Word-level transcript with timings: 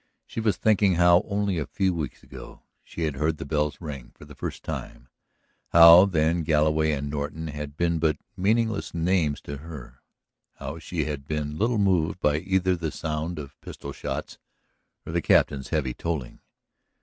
She 0.25 0.39
was 0.39 0.57
thinking 0.57 0.95
how, 0.95 1.21
only 1.27 1.59
a 1.59 1.67
few 1.67 1.93
weeks 1.93 2.23
ago, 2.23 2.63
she 2.83 3.03
had 3.03 3.17
heard 3.17 3.37
the 3.37 3.45
bells 3.45 3.79
ring 3.79 4.13
for 4.15 4.25
the 4.25 4.33
first 4.33 4.63
time, 4.63 5.09
how 5.67 6.05
then 6.05 6.41
Galloway 6.41 6.91
and 6.91 7.07
Norton 7.07 7.49
had 7.49 7.77
been 7.77 7.99
but 7.99 8.17
meaningless 8.35 8.95
names 8.95 9.41
to 9.41 9.57
her, 9.57 10.01
how 10.55 10.79
she 10.79 11.05
had 11.05 11.27
been 11.27 11.59
little 11.59 11.77
moved 11.77 12.19
by 12.19 12.37
either 12.39 12.75
the 12.75 12.89
sound 12.89 13.37
of 13.37 13.61
pistol 13.61 13.91
shots 13.93 14.39
or 15.05 15.11
the 15.11 15.21
Captain's 15.21 15.69
heavy 15.69 15.93
tolling. 15.93 16.39